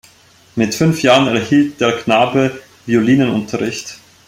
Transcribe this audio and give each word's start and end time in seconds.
Mit 0.55 0.73
fünf 0.73 1.03
Jahren 1.03 1.27
erhielt 1.27 1.79
der 1.79 1.91
Knabe 1.91 2.59
Violinunterricht. 2.87 3.99